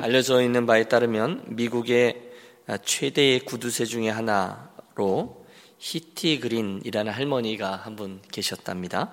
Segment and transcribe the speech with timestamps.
[0.00, 2.22] 알려져 있는 바에 따르면 미국의
[2.84, 5.44] 최대의 구두쇠 중의 하나로
[5.78, 9.12] 히티 그린이라는 할머니가 한 분 계셨답니다.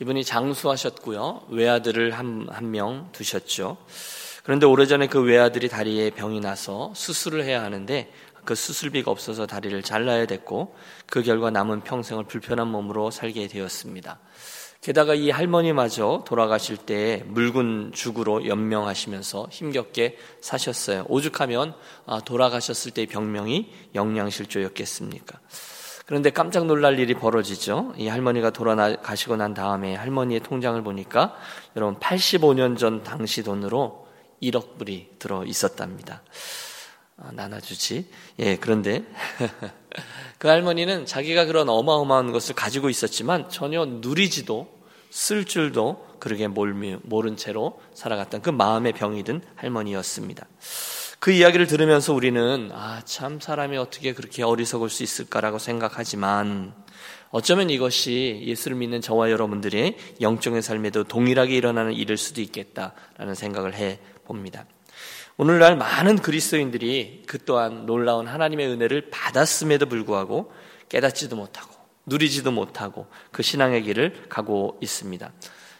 [0.00, 1.48] 이분이 장수하셨고요.
[1.50, 3.76] 외아들을 한, 한명 두셨죠.
[4.42, 8.10] 그런데 오래전에 그 외아들이 다리에 병이 나서 수술을 해야 하는데
[8.44, 10.74] 그 수술비가 없어서 다리를 잘라야 됐고
[11.06, 14.18] 그 결과 남은 평생을 불편한 몸으로 살게 되었습니다.
[14.82, 21.06] 게다가 이 할머니마저 돌아가실 때 묽은 죽으로 연명하시면서 힘겹게 사셨어요.
[21.08, 21.74] 오죽하면
[22.04, 25.38] 아, 돌아가셨을 때의 병명이 영양실조였겠습니까?
[26.04, 27.94] 그런데 깜짝 놀랄 일이 벌어지죠.
[27.96, 31.36] 이 할머니가 돌아가시고 난 다음에 할머니의 통장을 보니까
[31.76, 34.08] 여러분 85년 전 당시 돈으로
[34.42, 36.22] 1억 불이 들어 있었답니다.
[37.24, 38.06] 아, 나눠주지.
[38.40, 39.04] 예, 그런데
[40.38, 44.68] 그 할머니는 자기가 그런 어마어마한 것을 가지고 있었지만 전혀 누리지도
[45.10, 50.46] 쓸 줄도 그러게 모른 채로 살아갔던 그 마음의 병이 든 할머니였습니다.
[51.20, 56.74] 그 이야기를 들으면서 우리는 아, 참 사람이 어떻게 그렇게 어리석을 수 있을까라고 생각하지만
[57.30, 64.00] 어쩌면 이것이 예수를 믿는 저와 여러분들의 영적인 삶에도 동일하게 일어나는 일일 수도 있겠다라는 생각을 해
[64.24, 64.66] 봅니다.
[65.42, 70.52] 오늘날 많은 그리스도인들이 그 또한 놀라운 하나님의 은혜를 받았음에도 불구하고
[70.88, 71.74] 깨닫지도 못하고
[72.06, 75.32] 누리지도 못하고 그 신앙의 길을 가고 있습니다.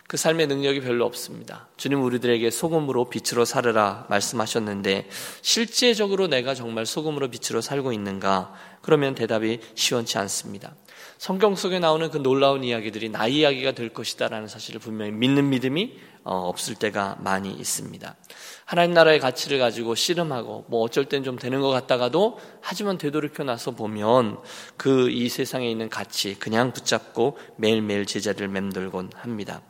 [0.09, 1.69] 그 삶의 능력이 별로 없습니다.
[1.77, 5.09] 주님 우리들에게 소금으로 빛으로 살으라 말씀하셨는데
[5.43, 8.53] 실제적으로 내가 정말 소금으로 빛으로 살고 있는가?
[8.83, 10.75] 그러면 대답이 시원치 않습니다.
[11.19, 16.49] 성경 속에 나오는 그 놀라운 이야기들이 나의 이야기가 될 것이다라는 사실을 분명히 믿는 믿음이 어,
[16.49, 18.17] 없을 때가 많이 있습니다.
[18.65, 23.73] 하나님 나라의 가치를 가지고 씨름하고 뭐 어쩔 땐 좀 되는 것 같다가도 하지만 되돌이켜 나서
[23.73, 24.39] 보면
[24.77, 29.63] 그 이 세상에 있는 가치 그냥 붙잡고 매일매일 제자리를 맴돌곤 합니다.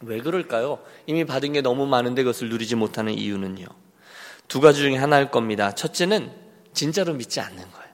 [0.00, 0.78] 왜 그럴까요?
[1.06, 3.64] 이미 받은 게 너무 많은데 그것을 누리지 못하는 이유는요.
[4.46, 5.74] 두 가지 중에 하나일 겁니다.
[5.74, 6.30] 첫째는
[6.74, 7.86] 진짜로 믿지 않는 거예요.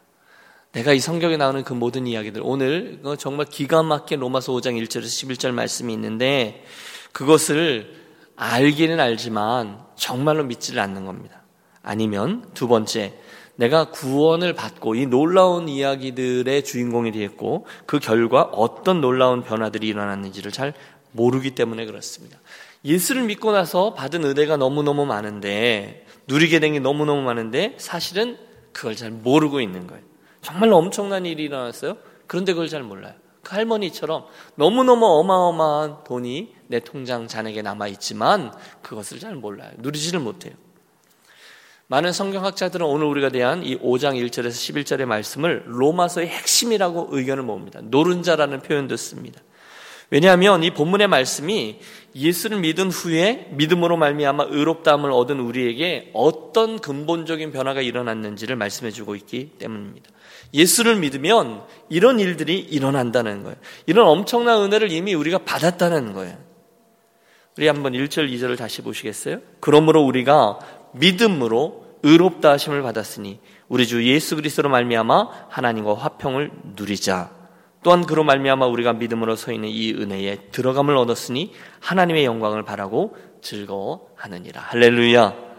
[0.73, 5.53] 내가 이 성경에 나오는 그 모든 이야기들 오늘 정말 기가 막힌 로마서 5장 1절에서 11절
[5.53, 6.65] 말씀이 있는데
[7.13, 8.02] 그것을
[8.43, 11.43] 알기는 알지만 정말로 믿지를 않는 겁니다.
[11.83, 13.15] 아니면 두 번째,
[13.57, 20.75] 내가 구원을 받고 이 놀라운 이야기들의 주인공이 되었고 그 결과 어떤 놀라운 변화들이 일어났는지를 잘
[21.13, 22.39] 모르기 때문에 그렇습니다.
[22.85, 28.39] 예수를 믿고 나서 받은 은혜가 너무너무 많은데 누리게 된 게 너무너무 많은데 사실은
[28.73, 30.03] 그걸 잘 모르고 있는 거예요.
[30.41, 31.97] 정말 엄청난 일이 일어났어요.
[32.27, 33.15] 그런데 그걸 잘 몰라요.
[33.53, 34.25] 그 할머니처럼
[34.55, 39.71] 너무너무 어마어마한 돈이 내 통장 잔액에 남아 있지만 그것을 잘 몰라요.
[39.77, 40.55] 누리지를 못해요.
[41.89, 47.83] 많은 성경학자들은 오늘 우리가 대한 이 5장 1절에서 11절의 말씀을 로마서의 핵심이라고 의견을 모읍니다.
[47.83, 49.43] 노른자라는 표현도 씁니다.
[50.13, 51.79] 왜냐하면 이 본문의 말씀이
[52.15, 59.53] 예수를 믿은 후에 믿음으로 말미암아 의롭다함을 얻은 우리에게 어떤 근본적인 변화가 일어났는지를 말씀해 주고 있기
[59.59, 60.11] 때문입니다.
[60.53, 63.57] 예수를 믿으면 이런 일들이 일어난다는 거예요.
[63.87, 66.37] 이런 엄청난 은혜를 이미 우리가 받았다는 거예요.
[67.57, 69.39] 우리 한번 1절, 2절을 다시 보시겠어요?
[69.61, 70.59] 그러므로 우리가
[70.93, 77.42] 믿음으로 의롭다 하심을 받았으니 우리 주 예수 그리스도로 말미암아 하나님과 화평을 누리자.
[77.83, 84.61] 또한 그로 말미암아 우리가 믿음으로 서 있는 이 은혜에 들어감을 얻었으니 하나님의 영광을 바라고 즐거워하느니라.
[84.61, 85.53] 할렐루야.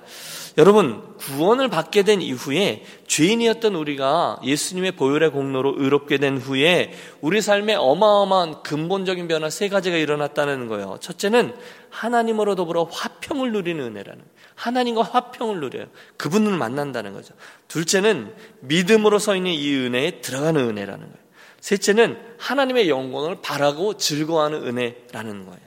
[0.60, 7.74] 여러분, 구원을 받게 된 이후에 죄인이었던 우리가 예수님의 보혈의 공로로 의롭게 된 후에 우리 삶에
[7.74, 10.98] 어마어마한 근본적인 변화 세 가지가 일어났다는 거예요.
[11.02, 11.56] 첫째는
[11.90, 14.24] 하나님으로 더불어 화평을 누리는 은혜라는.
[14.54, 15.88] 하나님과 화평을 누려요.
[16.18, 17.34] 그분을 만난다는 거죠.
[17.68, 21.23] 둘째는 믿음으로 서 있는 이 은혜에 들어가는 은혜라는 거예요.
[21.64, 25.62] 셋째는 하나님의 영광을 바라고 즐거워하는 은혜라는 거예요.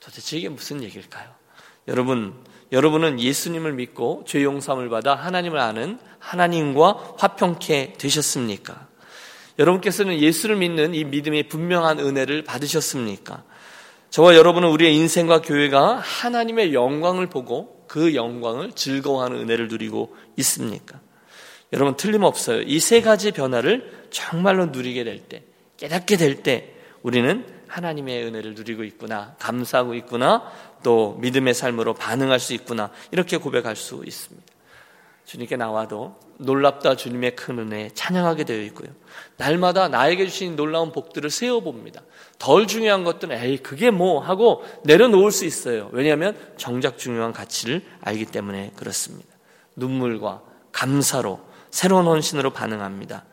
[0.00, 1.28] 도대체 이게 무슨 얘기일까요?
[1.86, 2.34] 여러분,
[2.72, 8.88] 여러분은 예수님을 믿고 죄 용서함을 받아 하나님을 아는 하나님과 화평케 되셨습니까?
[9.60, 13.44] 여러분께서는 예수를 믿는 이 믿음의 분명한 은혜를 받으셨습니까?
[14.10, 20.98] 저와 여러분은 우리의 인생과 교회가 하나님의 영광을 보고 그 영광을 즐거워하는 은혜를 누리고 있습니까?
[21.72, 22.62] 여러분 틀림없어요.
[22.62, 25.42] 이 세 가지 변화를 정말로 누리게 될 때,
[25.76, 26.72] 깨닫게 될 때
[27.02, 30.50] 우리는 하나님의 은혜를 누리고 있구나, 감사하고 있구나,
[30.82, 34.46] 또 믿음의 삶으로 반응할 수 있구나, 이렇게 고백할 수 있습니다.
[35.24, 38.88] 주님께 나와도 놀랍다 주님의 큰 은혜 찬양하게 되어 있고요.
[39.36, 42.02] 날마다 나에게 주신 놀라운 복들을 세어봅니다.
[42.38, 45.88] 덜 중요한 것들은 에이 그게 뭐 하고 내려놓을 수 있어요.
[45.92, 49.28] 왜냐하면 정작 중요한 가치를 알기 때문에 그렇습니다.
[49.74, 53.24] 눈물과 감사로 새로운 헌신으로 반응합니다.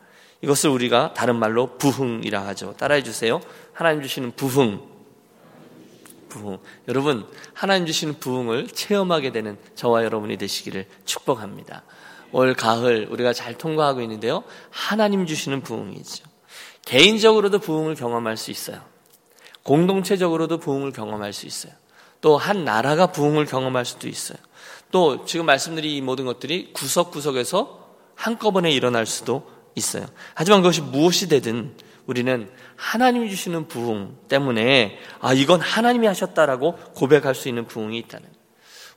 [0.44, 2.74] 이것을 우리가 다른 말로 부흥이라 하죠.
[2.76, 3.40] 따라해 주세요.
[3.72, 4.80] 하나님 주시는 부흥.
[6.28, 6.58] 부흥.
[6.88, 11.82] 여러분, 하나님 주시는 부흥을 체험하게 되는 저와 여러분이 되시기를 축복합니다.
[12.32, 14.44] 올 가을 우리가 잘 통과하고 있는데요.
[14.70, 16.24] 하나님 주시는 부흥이죠.
[16.84, 18.82] 개인적으로도 부흥을 경험할 수 있어요.
[19.62, 21.72] 공동체적으로도 부흥을 경험할 수 있어요.
[22.20, 24.38] 또 한 나라가 부흥을 경험할 수도 있어요.
[24.90, 30.06] 또 지금 말씀드린 이 모든 것들이 구석구석에서 한꺼번에 일어날 수도 있어요.
[30.34, 31.74] 하지만 그것이 무엇이 되든
[32.06, 38.28] 우리는 하나님이 주시는 부흥 때문에 아 이건 하나님이 하셨다라고 고백할 수 있는 부흥이 있다는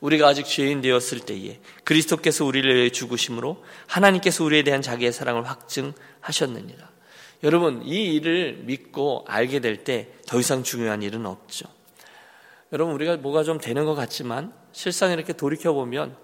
[0.01, 6.89] 우리가 아직 죄인 되었을 때에 그리스도께서 우리를 위해 죽으심으로 하나님께서 우리에 대한 자기의 사랑을 확증하셨느니라.
[7.43, 11.67] 여러분 이 일을 믿고 알게 될 때 더 이상 중요한 일은 없죠.
[12.73, 16.15] 여러분 우리가 뭐가 좀 되는 것 같지만 실상 이렇게 돌이켜 보면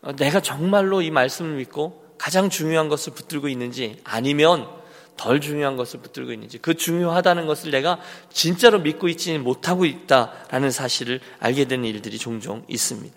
[0.00, 4.66] 어, 내가 정말로 이 말씀을 믿고 가장 중요한 것을 붙들고 있는지 아니면
[5.16, 8.00] 덜 중요한 것을 붙들고 있는지 그 중요하다는 것을 내가
[8.32, 13.14] 진짜로 믿고 있지 못하고 있다라는 사실을 알게 되는 일들이 종종 있습니다.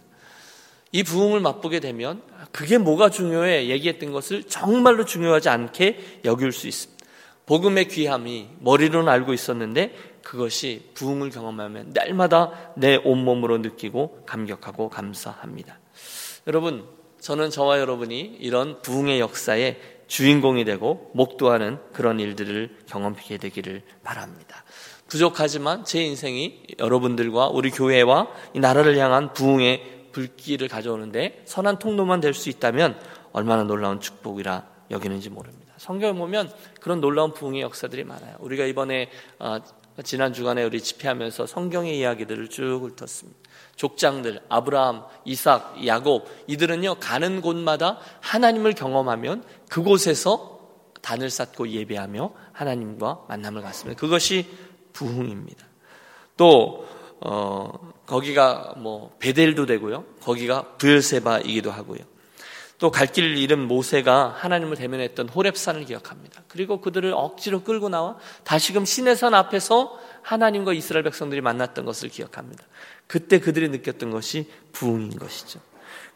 [0.92, 2.22] 이 부흥을 맛보게 되면
[2.52, 6.98] 그게 뭐가 중요해 얘기했던 것을 정말로 중요하지 않게 여길 수 있습니다.
[7.46, 15.80] 복음의 귀함이 머리로는 알고 있었는데 그것이 부흥을 경험하면 날마다 내 온몸으로 느끼고 감격하고 감사합니다.
[16.46, 16.86] 여러분,
[17.28, 19.76] 저는 저와 여러분이 이런 부흥의 역사에
[20.08, 24.64] 주인공이 되고 목도하는 그런 일들을 경험하게 되기를 바랍니다.
[25.10, 32.34] 부족하지만 제 인생이 여러분들과 우리 교회와 이 나라를 향한 부흥의 불길을 가져오는데 선한 통로만 될
[32.34, 32.98] 수 있다면
[33.34, 35.74] 얼마나 놀라운 축복이라 여기는지 모릅니다.
[35.76, 38.38] 성경을 보면 그런 놀라운 부흥의 역사들이 많아요.
[38.40, 39.10] 우리가 이번에
[39.40, 39.58] 어,
[40.06, 43.47] 지난 주간에 우리 집회하면서 성경의 이야기들을 쭉 훑었습니다.
[43.78, 50.60] 족장들, 아브라함, 이삭, 야곱, 이들은요, 가는 곳마다 하나님을 경험하면 그곳에서
[51.02, 54.00] 단을 쌓고 예배하며 하나님과 만남을 갖습니다.
[54.00, 54.48] 그것이
[54.94, 55.66] 부흥입니다.
[56.36, 56.86] 또,
[57.22, 60.04] 어, 거기가 뭐, 베델도 되고요.
[60.22, 62.00] 거기가 부엘세바이기도 하고요.
[62.80, 66.44] 또 갈 길을 잃은 모세가 하나님을 대면했던 호랩산을 기억합니다.
[66.48, 72.64] 그리고 그들을 억지로 끌고 나와 다시금 시내산 앞에서 하나님과 이스라엘 백성들이 만났던 것을 기억합니다.
[73.08, 75.60] 그때 그들이 느꼈던 것이 부흥인 것이죠.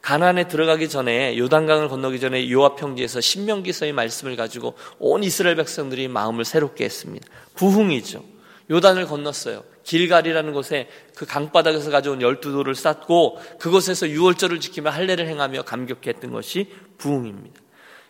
[0.01, 6.43] 가나안에 들어가기 전에 요단강을 건너기 전에 요압 평지에서 신명기서의 말씀을 가지고 온 이스라엘 백성들이 마음을
[6.43, 7.27] 새롭게 했습니다.
[7.55, 8.23] 부흥이죠.
[8.71, 9.63] 요단을 건넜어요.
[9.83, 16.71] 길갈이라는 곳에 그 강바닥에서 가져온 열두 돌을 쌓고 그곳에서 유월절을 지키며 할례를 행하며 감격했던 것이
[16.97, 17.59] 부흥입니다.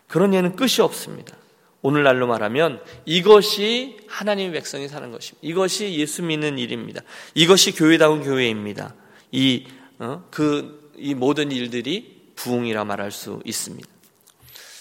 [0.08, 1.36] 그런 예는 끝이 없습니다.
[1.82, 5.38] 오늘날로 말하면 이것이 하나님의 백성이 사는 것입니다.
[5.42, 7.02] 이것이 예수 믿는 일입니다.
[7.34, 8.94] 이것이 교회다운 교회입니다.
[9.32, 9.66] 이,
[9.98, 13.88] 어, 그, 이 모든 일들이 부흥이라 말할 수 있습니다.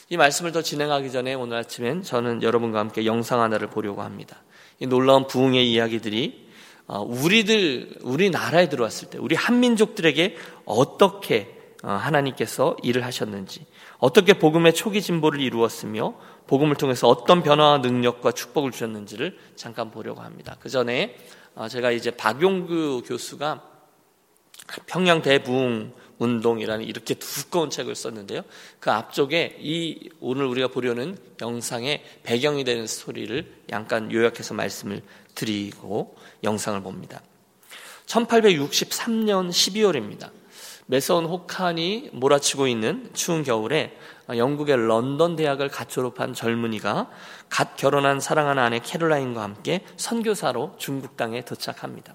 [0.10, 4.44] 이 말씀을 더 진행하기 전에 오늘 아침엔 저는 여러분과 함께 영상 하나를 보려고 합니다.
[4.80, 6.52] 이 놀라운 부흥의 이야기들이
[6.88, 13.66] 어, 우리들, 우리나라에 들어왔을 때, 우리 한민족들에게 어떻게 어, 하나님께서 일을 하셨는지,
[13.98, 16.16] 어떻게 복음의 초기 진보를 이루었으며
[16.48, 20.58] 복음을 통해서 어떤 변화와 능력과 축복을 주셨는지를 잠깐 보려고 합니다.
[20.60, 21.18] 그 전에
[21.56, 23.64] 어, 제가 이제 박용규 교수가
[24.86, 28.44] 평양 대부흥 운동이라는 이렇게 두꺼운 책을 썼는데요.
[28.80, 35.02] 그 앞쪽에 이 오늘 우리가 보려는 영상의 배경이 되는 스토리를 약간 요약해서 말씀을
[35.34, 37.22] 드리고 영상을 봅니다.
[38.06, 40.30] 1863년 12월입니다.
[40.92, 47.10] 매서운 혹한이 몰아치고 있는 추운 겨울에 영국의 런던 대학을 갓 졸업한 젊은이가
[47.48, 52.14] 갓 결혼한 사랑하는 아내 캐롤라인과 함께 선교사로 중국 땅에 도착합니다.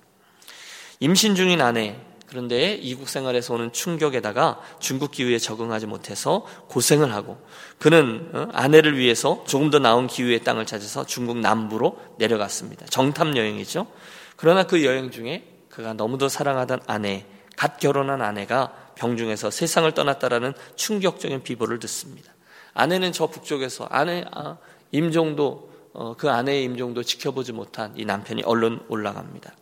[1.00, 7.38] 임신 중인 아내 그런데 이국 생활에서 오는 충격에다가 중국 기후에 적응하지 못해서 고생을 하고
[7.78, 12.84] 그는 어, 아내를 위해서 조금 더 나은 기후의 땅을 찾아서 중국 남부로 내려갔습니다.
[12.90, 13.86] 정탐 여행이죠.
[14.36, 17.24] 그러나 그 여행 중에 그가 너무도 사랑하던 아내
[17.56, 22.32] 갓 결혼한 아내가 병중에서 세상을 떠났다라는 충격적인 비보를 듣습니다.
[22.75, 24.58] 아내는 저 북쪽에서 아내 아,
[24.92, 29.54] 임종도 어, 그 아내의 임종도 지켜보지 못한 이 남편이 얼른 올라갑니다.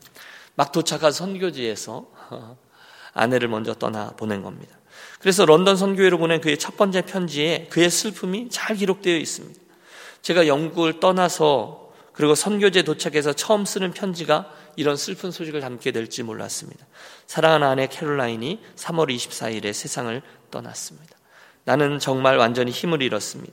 [0.56, 2.56] 막 도착한 선교지에서 어,
[3.14, 4.76] 아내를 먼저 떠나 보낸 겁니다.
[5.20, 9.60] 그래서 런던 선교회로 보낸 그의 첫 번째 편지에 그의 슬픔이 잘 기록되어 있습니다.
[10.22, 16.86] 제가 영국을 떠나서 그리고 선교지에 도착해서 처음 쓰는 편지가 이런 슬픈 소식을 담게 될지 몰랐습니다.
[17.26, 21.16] 사랑하는 아내 캐롤라인이 3월 24일에 세상을 떠났습니다.
[21.64, 23.52] 나는 정말 완전히 힘을 잃었습니다.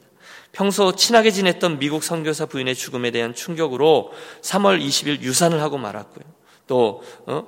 [0.51, 4.11] 평소 친하게 지냈던 미국 선교사 부인의 죽음에 대한 충격으로
[4.41, 6.25] 3월 20일 유산을 하고 말았고요.
[6.67, 7.47] 또 어?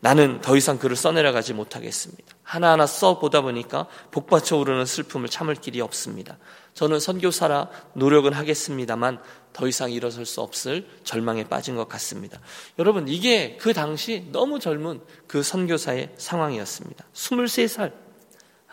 [0.00, 2.22] 나는 더 이상 글을 써내려가지 못하겠습니다.
[2.42, 6.36] 하나하나 써보다 보니까 복받쳐 오르는 슬픔을 참을 길이 없습니다.
[6.74, 9.20] 저는 선교사라 노력은 하겠습니다만
[9.52, 12.40] 더 이상 일어설 수 없을 절망에 빠진 것 같습니다.
[12.78, 17.04] 여러분, 이게 그 당시 너무 젊은 그 선교사의 상황이었습니다.
[17.12, 17.92] 23살.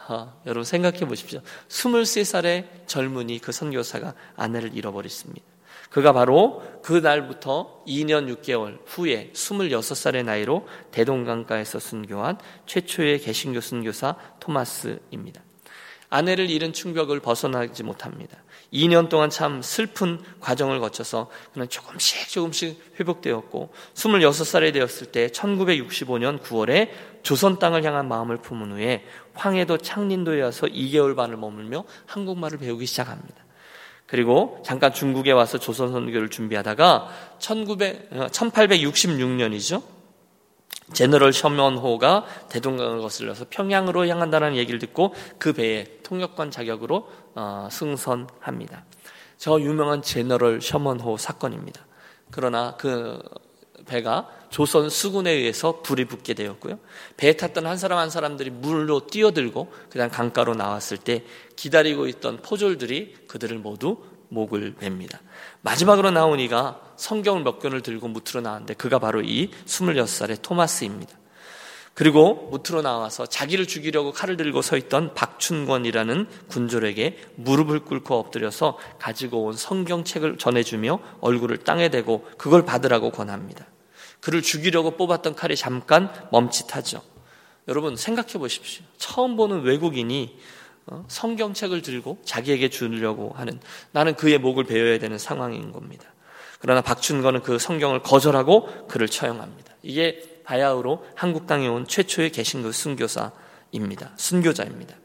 [0.07, 1.41] 아, 여러분 생각해 보십시오.
[1.69, 5.45] 23살의 젊은이 그 선교사가 아내를 잃어버렸습니다.
[5.91, 15.43] 그가 바로 그 날부터 2년 6개월 후에 26살의 나이로 대동강가에서 순교한 최초의 개신교 순교사 토마스입니다.
[16.11, 18.37] 아내를 잃은 충격을 벗어나지 못합니다.
[18.71, 26.89] 2년 동안 참 슬픈 과정을 거쳐서 그는 조금씩 조금씩 회복되었고 26살이 되었을 때 1965년 9월에
[27.23, 33.35] 조선 땅을 향한 마음을 품은 후에 황해도 창린도에 와서 2개월 반을 머물며 한국말을 배우기 시작합니다.
[34.05, 37.07] 그리고 잠깐 중국에 와서 조선 선교를 준비하다가
[37.39, 40.00] 1900, 1866년이죠.
[40.93, 48.85] 제너럴 셔먼호가 대동강을 거슬러서 평양으로 향한다는 얘기를 듣고 그 배에 통역관 자격으로 어, 승선합니다.
[49.37, 51.85] 저 유명한 제너럴 셔먼호 사건입니다.
[52.29, 53.21] 그러나 그
[53.85, 56.77] 배가 조선 수군에 의해서 불이 붙게 되었고요.
[57.17, 61.23] 배에 탔던 한 사람 한 사람들이 물로 뛰어들고 그냥 강가로 나왔을 때
[61.55, 63.97] 기다리고 있던 포졸들이 그들을 모두
[64.31, 65.19] 목을 맵니다.
[65.61, 71.13] 마지막으로 나온 이가 성경을 몇 권을 들고 무트로 나왔는데 그가 바로 이 26살의 토마스입니다.
[71.93, 79.43] 그리고 무트로 나와서 자기를 죽이려고 칼을 들고 서 있던 박춘권이라는 군졸에게 무릎을 꿇고 엎드려서 가지고
[79.43, 83.65] 온 성경책을 전해주며 얼굴을 땅에 대고 그걸 받으라고 권합니다.
[84.21, 87.01] 그를 죽이려고 뽑았던 칼이 잠깐 멈칫하죠.
[87.67, 88.83] 여러분 생각해 보십시오.
[88.97, 90.60] 처음 보는 외국인이 어?
[91.07, 93.59] 성경책을 들고 자기에게 주려고 하는
[93.91, 96.05] 나는 그의 목을 베어야 되는 상황인 겁니다.
[96.59, 99.73] 그러나 박춘건은 그 성경을 거절하고 그를 처형합니다.
[99.81, 104.11] 이게 바야흐로 한국 땅에 온 최초의 개신교 순교사입니다.
[104.17, 104.95] 순교자입니다.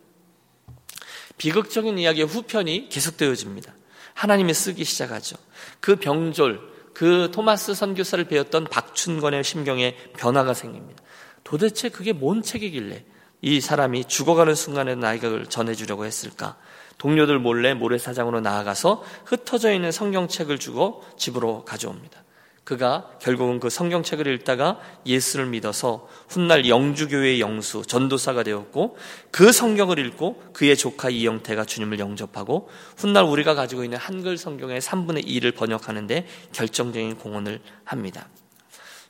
[1.39, 3.75] 비극적인 이야기의 후편이 계속되어집니다.
[4.15, 5.37] 하나님이 쓰기 시작하죠.
[5.81, 6.61] 그 병졸,
[6.95, 11.03] 그 토마스 선교사를 배웠던 박춘건의 심경에 변화가 생깁니다.
[11.45, 13.05] 도대체 그게 뭔 책이길래
[13.43, 16.57] 이 사람이 죽어가는 순간에 나에게 전해주려고 했을까?
[16.99, 22.25] 동료들 몰래 모래사장으로 나아가서 흩어져 있는 성경책을 주고 집으로 가져옵니다.
[22.67, 28.97] 그가 결국은 그 성경책을 읽다가 예수를 믿어서 훗날 영주교회의 영수, 전도사가 되었고
[29.31, 35.25] 그 성경을 읽고 그의 조카 이영태가 주님을 영접하고 훗날 우리가 가지고 있는 한글 성경의 3분의
[35.27, 38.29] 2를 번역하는데 결정적인 공헌을 합니다.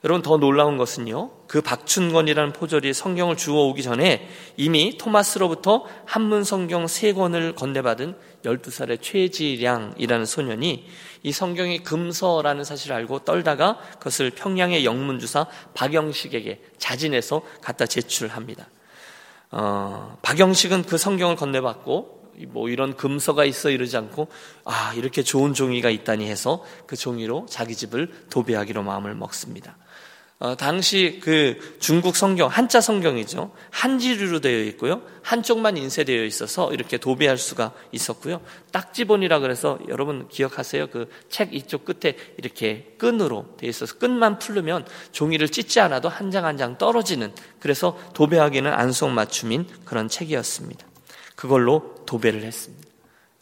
[0.06, 1.30] 여러분 더 놀라운 것은요.
[1.48, 10.24] 그 박춘건이라는 포졸이 성경을 주워오기 전에 이미 토마스로부터 한문 성경 세 권을 건네받은 12살의 최지량이라는
[10.24, 10.86] 소년이
[11.24, 18.68] 이 성경이 금서라는 사실을 알고 떨다가 그것을 평양의 영문주사 박영식에게 자진해서 갖다 제출합니다.
[19.50, 22.15] 어, 박영식은 그 성경을 건네받고
[22.48, 24.28] 뭐 이런 금서가 있어 이러지 않고
[24.64, 29.76] 아 이렇게 좋은 종이가 있다니 해서 그 종이로 자기 집을 도배하기로 마음을 먹습니다.
[30.38, 33.52] 어, 당시 그 중국 성경, 한자 성경이죠.
[33.70, 35.00] 한지류로 되어 있고요.
[35.22, 38.42] 한쪽만 인쇄되어 있어서 이렇게 도배할 수가 있었고요.
[38.70, 40.88] 딱지본이라 그래서 여러분 기억하세요?
[40.88, 46.58] 그 책 이쪽 끝에 이렇게 끈으로 되어 있어서 끈만 풀르면 종이를 찢지 않아도 한장 한
[46.58, 50.86] 장 떨어지는 그래서 도배하기는 안성맞춤인 그런 책이었습니다.
[51.36, 52.88] 그걸로 도배를 했습니다.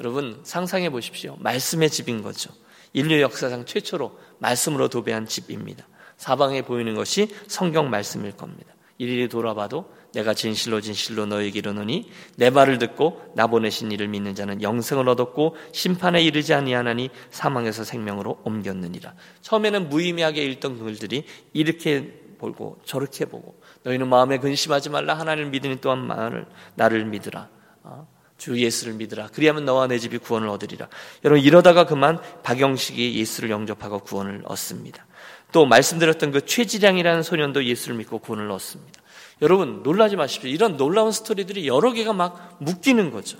[0.00, 1.36] 여러분 상상해 보십시오.
[1.38, 2.52] 말씀의 집인 거죠.
[2.92, 5.86] 인류 역사상 최초로 말씀으로 도배한 집입니다.
[6.16, 8.74] 사방에 보이는 것이 성경 말씀일 겁니다.
[8.98, 14.62] 이리 돌아봐도 내가 진실로 진실로 너에게 이르노니 내 말을 듣고 나 보내신 이를 믿는 자는
[14.62, 19.14] 영생을 얻었고 심판에 이르지 아니하나니 사망에서 생명으로 옮겼느니라.
[19.42, 26.06] 처음에는 무의미하게 읽던 글들이 이렇게 보고 저렇게 보고 너희는 마음에 근심하지 말라 하나님을 믿으니 또한
[26.06, 26.46] 말을
[26.76, 27.48] 나를 믿으라.
[27.84, 28.06] 어?
[28.36, 29.28] 주 예수를 믿으라.
[29.28, 30.88] 그리하면 너와 네 집이 구원을 얻으리라.
[31.24, 35.06] 여러분 이러다가 그만 박영식이 예수를 영접하고 구원을 얻습니다.
[35.52, 39.00] 또 말씀드렸던 그 최치량이라는 소년도 예수를 믿고 구원을 얻습니다.
[39.40, 40.50] 여러분 놀라지 마십시오.
[40.50, 43.38] 이런 놀라운 스토리들이 여러 개가 막 묶이는 거죠.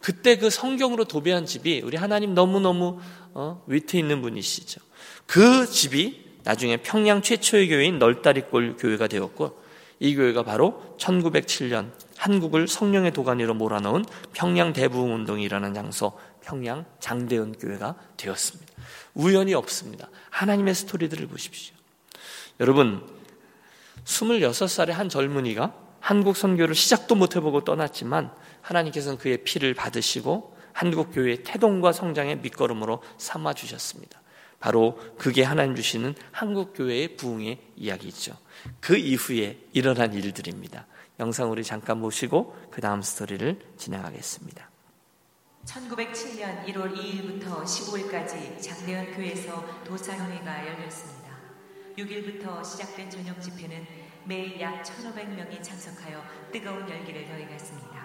[0.00, 2.98] 그때 그 성경으로 도배한 집이 우리 하나님 너무너무
[3.34, 4.80] 어, 위트 있는 분이시죠.
[5.26, 9.60] 그 집이 나중에 평양 최초의 교회인 널다리골 교회가 되었고
[9.98, 16.12] 이 교회가 바로 1907년 한국을 성령의 도가니로 몰아넣은 평양 대부흥 운동이라는 장소
[16.42, 18.70] 평양 장대현 교회가 되었습니다.
[19.14, 20.10] 우연이 없습니다.
[20.28, 21.74] 하나님의 스토리들을 보십시오.
[22.60, 23.08] 여러분,
[24.04, 31.42] 26살의 한 젊은이가 한국 선교를 시작도 못 해보고 떠났지만 하나님께서는 그의 피를 받으시고 한국 교회의
[31.42, 34.20] 태동과 성장의 밑거름으로 삼아 주셨습니다.
[34.58, 38.36] 바로 그게 하나님 주시는 한국 교회의 부흥의 이야기죠.
[38.78, 40.86] 그 이후에 일어난 일들입니다.
[41.20, 44.70] 영상 우리 잠깐 보시고 그 다음 스토리를 진행하겠습니다.
[45.66, 51.36] 1907년 1월 2일부터 15일까지 장대현 교회에서 도사형회가 열렸습니다.
[51.98, 53.86] 6일부터 시작된 저녁 집회는
[54.24, 58.00] 매일 약 1,500명이 참석하여 뜨거운 열기를 더해갔습니다.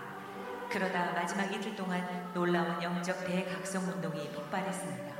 [0.69, 5.15] 그러다 마지막 이틀 동안 놀라운 영적 대각성 운동이 폭발했습니다.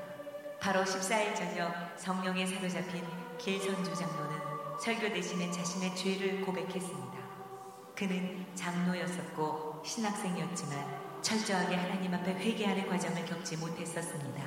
[0.59, 3.05] 바로 14일 저녁 성령에 사로잡힌
[3.37, 4.37] 길선주 장로는
[4.81, 7.24] 설교 대신에 자신의 죄를 고백했습니다.
[7.95, 14.43] 그는 장로였었고 신학생이었지만 철저하게 하나님 앞에 회개하는 과정을 겪지 못했었습니다.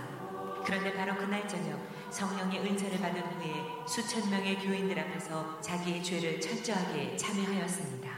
[0.65, 7.17] 그런데 바로 그날 저녁 성령의 은사를 받은 후에 수천 명의 교인들 앞에서 자기의 죄를 철저하게
[7.17, 8.11] 참여하였습니다.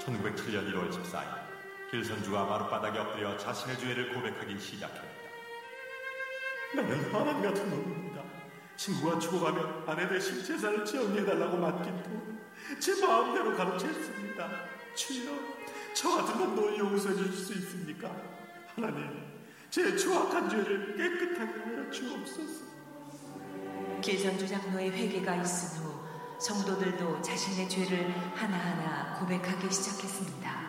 [0.00, 1.48] 1907년 1월 14일
[1.90, 5.02] 길선주가 마룻바닥에 엎드려 자신의 죄를 고백하기 시작했다.
[6.74, 8.22] 나는 하나님 같은 놈입니다.
[8.76, 12.38] 친구가 죽어가면 아내 대신 재산을 정리해달라고 맡긴 돈
[12.78, 14.48] 제 마음대로 가로챘습니다.
[14.94, 15.32] 주여,
[15.94, 18.10] 저 같은 놈도 용서해 주실 수 있습니까?
[18.74, 19.22] 하나님,
[19.70, 22.66] 제 추악한 죄를 깨끗하게 하여 주옵소서.
[24.00, 25.98] 길선주 장로의 회개가 있은 후
[26.38, 30.68] 성도들도 자신의 죄를 하나하나 고백하기 시작했습니다.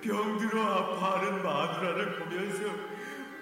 [0.00, 2.62] 병들어 아파하는 마누라를 보면서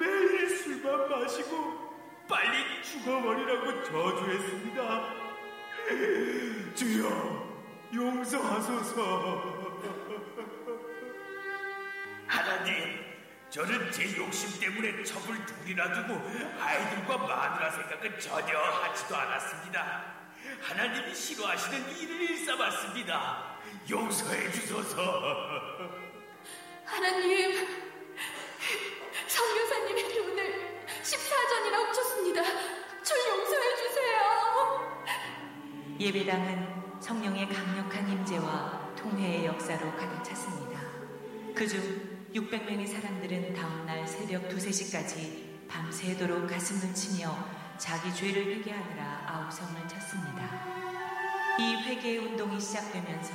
[0.01, 1.85] 매일 술만 마시고
[2.27, 5.24] 빨리 죽어버리라고 저주했습니다.
[6.75, 7.07] 주여,
[7.95, 9.65] 용서하소서.
[12.27, 13.05] 하나님,
[13.51, 16.21] 저는 제 욕심 때문에 첩을 둘이나 두고
[16.59, 20.15] 아이들과 마누라 생각은 전혀 하지도 않았습니다.
[20.63, 23.59] 하나님이 싫어하시는 일을 일삼았습니다.
[23.91, 24.97] 용서해 주소서.
[26.85, 27.67] 하나님,
[29.29, 32.43] 성교사님에게 오늘 14전이나 오셨습니다.
[33.03, 33.64] 절 용서해.
[35.99, 40.81] 예배당은 성령의 강력한 임재와 통회의 역사로 가득 찼습니다.
[41.55, 47.37] 그중 600명의 사람들은 다음날 새벽 2, 3시까지 밤새도록 가슴을 치며
[47.79, 50.65] 자기 죄를 회개하느라 아우성을 쳤습니다.
[51.61, 53.33] 이 회개 운동이 시작되면서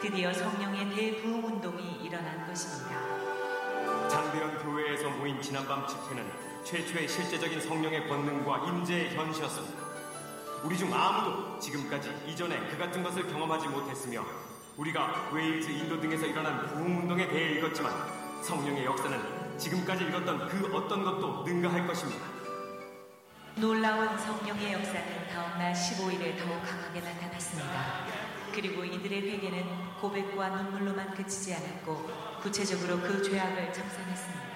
[0.00, 4.08] 드디어 성령의 대부흥 운동이 일어난 것입니다.
[4.08, 6.24] 장대현 교회에서 모인 지난밤 집회는
[6.64, 9.77] 최초의 실제적인 성령의 권능과 임재의 현시였습니다.
[10.64, 14.24] 우리 중 아무도 지금까지 이전에 그 같은 것을 경험하지 못했으며
[14.76, 17.92] 우리가 웨일즈, 인도 등에서 일어난 부흥 운동에 대해 읽었지만
[18.42, 22.24] 성령의 역사는 지금까지 읽었던 그 어떤 것도 능가할 것입니다.
[23.56, 28.06] 놀라운 성령의 역사는 다음날 15일에 더욱 강하게 나타났습니다.
[28.52, 29.64] 그리고 이들의 회개는
[30.00, 34.48] 고백과 눈물로만 그치지 않았고 구체적으로 그 죄악을 청산했습니다.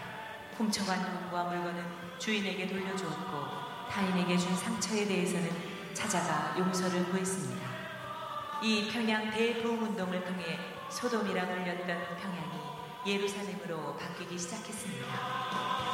[0.56, 1.84] 훔쳐간 돈과 물건은
[2.18, 7.66] 주인에게 돌려주었고 타인에게 준 상처에 대해서는 찾아가 용서를 구했습니다.
[8.62, 12.62] 이 평양 대부흥 운동을 통해 소돔이라 불렸던 평양이
[13.06, 15.06] 예루살렘으로 바뀌기 시작했습니다.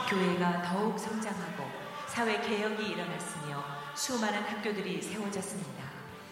[0.08, 1.64] 교회가 더욱 성장하고
[2.06, 5.84] 사회 개혁이 일어났으며 수많은 학교들이 세워졌습니다.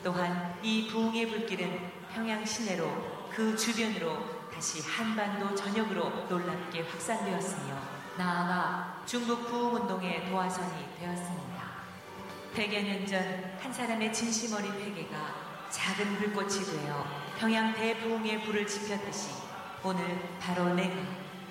[0.02, 7.78] 또한 이 부흥의 불길은 평양 시내로 그 주변으로 다시 한반도 전역으로 놀랍게 확산되었으며
[8.16, 11.45] 나아가 중국 부흥운동의 도화선이 되었습니다.
[12.56, 17.04] 100여 년 전 한 사람의 진심 어린 회개가 작은 불꽃이 되어
[17.38, 19.30] 평양 대부흥의 불을 지폈듯이
[19.82, 20.94] 오늘 바로 내가,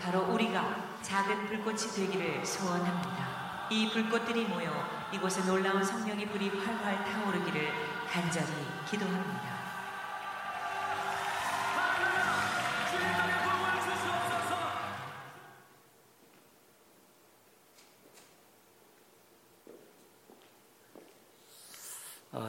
[0.01, 3.67] 바로 우리가 작은 불꽃이 되기를 소원합니다.
[3.69, 4.71] 이 불꽃들이 모여
[5.11, 7.71] 이곳에 놀라운 성령의 불이 활활 타오르기를
[8.09, 8.47] 간절히
[8.89, 9.44] 기도합니다.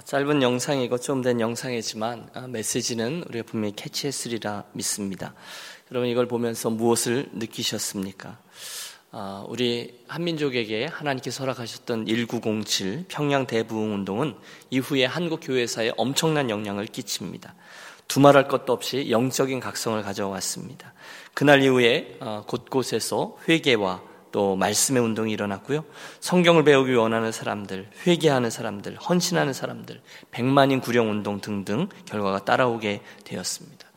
[0.07, 5.35] 짧은 영상이고 좀 된 영상이지만 어, 메시지는 우리가 분명히 캐치했으리라 믿습니다.
[5.91, 8.39] 여러분 이걸 보면서 무엇을 느끼셨습니까?
[9.11, 14.37] 어, 우리 한민족에게 하나님께서 허락하셨던 1907 평양 대부흥 운동은
[14.71, 17.57] 이후에 한국 교회사에 엄청난 영향을 끼칩니다.
[18.07, 20.95] 두말할 것도 없이 영적인 각성을 가져왔습니다.
[21.35, 24.03] 그날 이후에 어, 곳곳에서 회개와
[24.37, 25.83] 또 말씀의 운동이 일어났고요.
[26.21, 33.89] 성경을 배우기 원하는 사람들, 회개하는 사람들, 헌신하는 사람들, 백만인 구령 운동 등등 결과가 따라오게 되었습니다.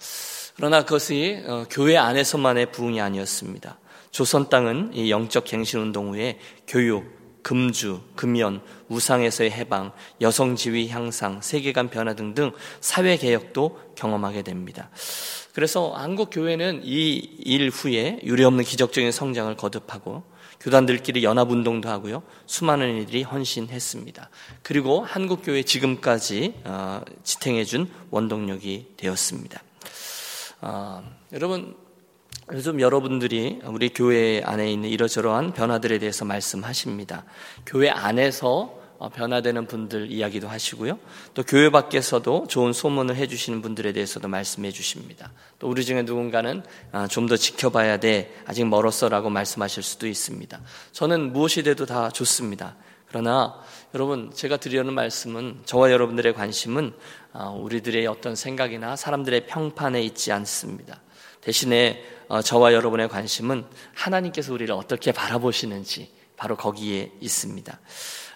[0.55, 3.79] 그러나 그것이 어, 교회 안에서만의 부흥이 아니었습니다.
[4.11, 11.41] 조선 땅은 이 영적 갱신 운동 후에 교육, 금주, 금연, 우상에서의 해방, 여성 지위 향상,
[11.41, 14.89] 세계관 변화 등등 사회 개혁도 경험하게 됩니다.
[15.53, 20.23] 그래서 한국 교회는 이 일 후에 유례없는 기적적인 성장을 거듭하고
[20.59, 22.21] 교단들끼리 연합 운동도 하고요.
[22.45, 24.29] 수많은 이들이 헌신했습니다.
[24.61, 29.63] 그리고 한국 교회 지금까지 어, 지탱해 준 원동력이 되었습니다.
[30.61, 31.75] 어, 여러분
[32.51, 37.25] 요즘 여러분들이 우리 교회 안에 있는 이러저러한 변화들에 대해서 말씀하십니다.
[37.65, 40.99] 교회 안에서 어, 변화되는 분들 이야기도 하시고요.
[41.33, 45.31] 또 교회 밖에서도 좋은 소문을 해주시는 분들에 대해서도 말씀해 주십니다.
[45.59, 48.35] 또 우리 중에 누군가는 아, 좀더 지켜봐야 돼.
[48.45, 50.59] 아직 멀었어 라고 말씀하실 수도 있습니다.
[50.91, 52.75] 저는 무엇이 돼도 다 좋습니다.
[53.07, 53.61] 그러나
[53.93, 56.93] 여러분 제가 드리려는 말씀은 저와 여러분들의 관심은
[57.31, 60.99] 아, 우리들의 어떤 생각이나 사람들의 평판에 있지 않습니다.
[61.41, 67.79] 대신에 어, 저와 여러분의 관심은 하나님께서 우리를 어떻게 바라보시는지 바로 거기에 있습니다.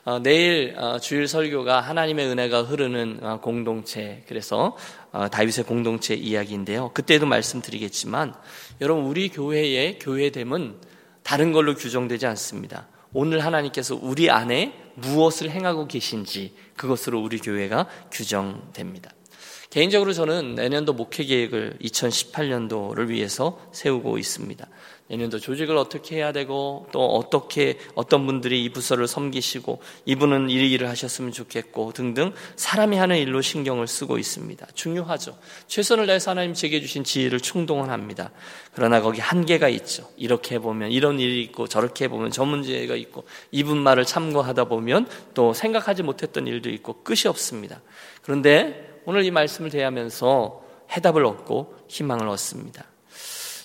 [0.06, 4.76] 어, 내일 어, 주일 설교가 하나님의 은혜가 흐르는 어, 공동체 그래서
[5.32, 6.92] 다윗의 공동체 이야기인데요.
[6.94, 8.34] 그때도 말씀드리겠지만
[8.82, 10.76] 여러분 우리 교회의 교회됨은
[11.22, 12.88] 다른 걸로 규정되지 않습니다.
[13.13, 19.12] 오늘 하나님께서 우리 안에 무엇을 행하고 계신지 그것으로 우리 교회가 규정됩니다.
[19.74, 24.68] 개인적으로 저는 내년도 목회 계획을 2018년도를 위해서 세우고 있습니다.
[25.08, 30.88] 내년도 조직을 어떻게 해야 되고 또 어떻게 어떤 분들이 이 부서를 섬기시고 이분은 이 일을
[30.90, 34.68] 하셨으면 좋겠고 등등 사람이 하는 일로 신경을 쓰고 있습니다.
[34.76, 35.40] 중요하죠.
[35.66, 38.30] 최선을 다해서 하나님 제게 주신 지혜를 충동합니다.
[38.76, 40.08] 그러나 거기 한계가 있죠.
[40.18, 45.52] 이렇게 해보면 이런 일이 있고 저렇게 해보면 저 문제가 있고 이분 말을 참고하다 보면 또
[45.52, 47.82] 생각하지 못했던 일도 있고 끝이 없습니다.
[48.22, 50.62] 그런데 오늘 이 말씀을 대하면서
[50.92, 52.86] 해답을 얻고 희망을 얻습니다.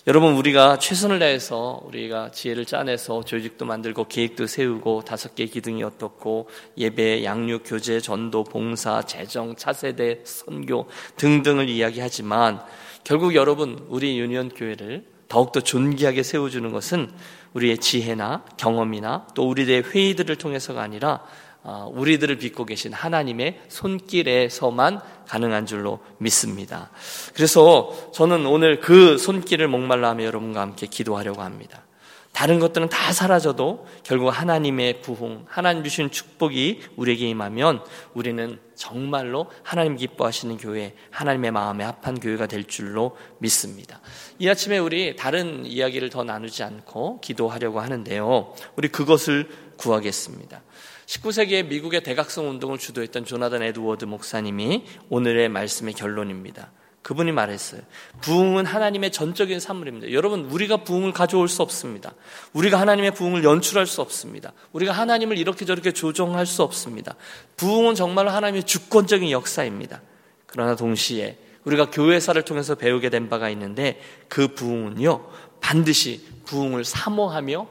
[0.07, 6.49] 여러분 우리가 최선을 다해서 우리가 지혜를 짜내서 조직도 만들고 계획도 세우고 다섯 개 기둥이 어떻고
[6.79, 12.63] 예배, 양육, 교제, 전도, 봉사, 재정, 차세대, 선교 등등을 이야기하지만
[13.05, 17.11] 결국 여러분 우리 유니온 교회를 더욱더 존귀하게 세워주는 것은
[17.53, 21.48] 우리의 지혜나 경험이나 또 우리의 회의들을 통해서가 아니라 어,
[21.93, 26.91] 우리들을 빚고 계신 하나님의 손길에서만 가능한 줄로 믿습니다.
[27.35, 31.85] 그래서 저는 오늘 그 손길을 목말라 하며 여러분과 함께 기도하려고 합니다.
[32.33, 37.83] 다른 것들은 다 사라져도 결국 하나님의 부흥, 하나님 주신 축복이 우리에게 임하면
[38.15, 44.01] 우리는 정말로 하나님 기뻐하시는 교회, 하나님의 마음에 합한 교회가 될 줄로 믿습니다.
[44.39, 48.55] 이 아침에 우리 다른 이야기를 더 나누지 않고 기도하려고 하는데요.
[48.77, 50.63] 우리 그것을 구하겠습니다.
[51.09, 56.71] 19세기에 미국의 대각성 운동을 주도했던 조나단 에드워드 목사님이 오늘의 말씀의 결론입니다.
[57.01, 57.81] 그분이 말했어요.
[58.21, 60.13] 부흥은 하나님의 전적인 산물입니다.
[60.13, 62.13] 여러분, 우리가 부흥을 가져올 수 없습니다.
[62.53, 64.53] 우리가 하나님의 부흥을 연출할 수 없습니다.
[64.73, 67.15] 우리가 하나님을 이렇게 저렇게 조정할 수 없습니다.
[67.57, 70.03] 부흥은 정말로 하나님의 주권적인 역사입니다.
[70.45, 75.27] 그러나 동시에 우리가 교회사를 통해서 배우게 된 바가 있는데 그 부흥은요,
[75.63, 77.67] 반드시 부흥을 사모하며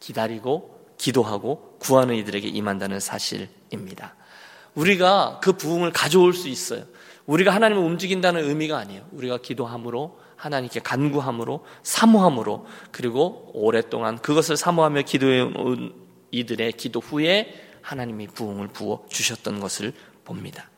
[0.00, 4.14] 기다리고 기도하고 구하는 이들에게 임한다는 사실입니다.
[4.74, 6.84] 우리가 그 부흥을 가져올 수 있어요.
[7.26, 9.06] 우리가 하나님을 움직인다는 의미가 아니에요.
[9.12, 15.94] 우리가 기도함으로 하나님께 간구함으로 사모함으로 그리고 오랫동안 그것을 사모하며 기도해 온
[16.30, 19.92] 이들의 기도 후에 하나님이 부흥을 부어 주셨던 것을
[20.24, 20.68] 봅니다.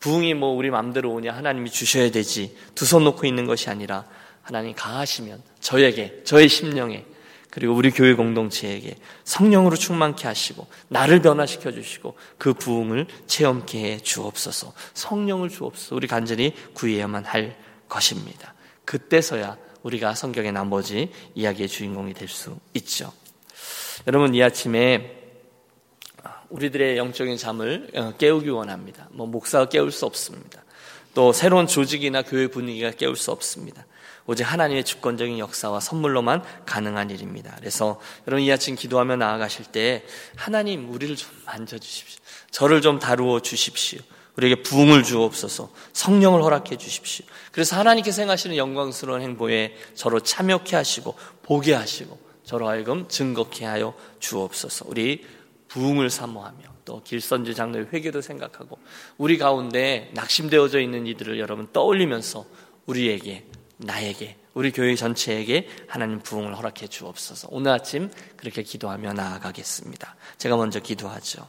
[0.00, 4.04] 부흥이 뭐 우리 마음대로 오냐 하나님이 주셔야 되지 두 손 놓고 있는 것이 아니라
[4.42, 7.04] 하나님 가하시면 저에게 저의 심령에
[7.50, 14.72] 그리고 우리 교회 공동체에게 성령으로 충만케 하시고 나를 변화시켜 주시고 그 부흥을 체험케 해 주옵소서.
[14.94, 15.96] 성령을 주옵소서.
[15.96, 17.56] 우리 간절히 구해야만 할
[17.88, 18.54] 것입니다.
[18.84, 23.12] 그때서야 우리가 성경의 나머지 이야기의 주인공이 될 수 있죠.
[24.06, 25.18] 여러분 이 아침에
[26.50, 29.08] 우리들의 영적인 잠을 어, 깨우기 원합니다.
[29.12, 30.62] 뭐 목사가 깨울 수 없습니다.
[31.14, 33.86] 또 새로운 조직이나 교회 분위기가 깨울 수 없습니다.
[34.26, 37.54] 오직 하나님의 주권적인 역사와 선물로만 가능한 일입니다.
[37.58, 40.04] 그래서 여러분 이 아침 기도하며 나아가실 때
[40.36, 42.20] 하나님 우리를 좀 만져주십시오.
[42.50, 44.00] 저를 좀 다루어 주십시오.
[44.36, 47.26] 우리에게 부흥을 주옵소서 성령을 허락해 주십시오.
[47.50, 54.86] 그래서 하나님께서 행하시는 영광스러운 행보에 저로 참여케 하시고 보게 하시고 저로 하여금 증거케 하여 주옵소서.
[54.88, 55.26] 우리
[55.68, 58.76] 부흥을 사모하며 또 길선지 장로의 회개도 생각하고
[59.16, 62.44] 우리 가운데 낙심되어져 있는 이들을 여러분 떠올리면서
[62.86, 67.46] 우리에게 나에게 우리 교회 전체에게 하나님 부흥을 허락해 주옵소서.
[67.52, 70.16] 오늘 아침 그렇게 기도하며 나아가겠습니다.
[70.36, 71.48] 제가 먼저 기도하죠.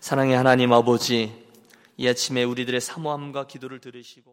[0.00, 1.32] 사랑의 하나님 아버지,
[1.96, 4.28] 이 아침에 우리들의 사모함과 기도를 들으시고